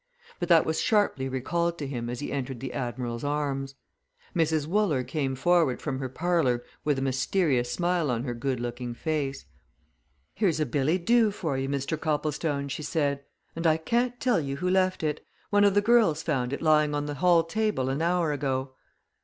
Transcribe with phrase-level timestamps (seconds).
[0.39, 3.75] But that was sharply recalled to him as he entered the "Admiral's Arms."
[4.35, 4.65] Mrs.
[4.65, 9.45] Wooler came forward from her parlour with a mysterious smile on her good looking face.
[10.33, 11.99] "Here's a billet doux for you, Mr.
[12.01, 13.23] Copplestone," she said.
[13.55, 15.23] "And I can't tell you who left it.
[15.51, 18.73] One of the girls found it lying on the hall table an hour ago."